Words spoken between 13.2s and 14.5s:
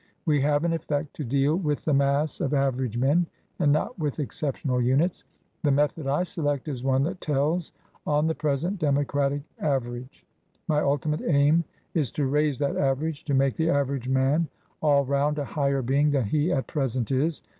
to make the average man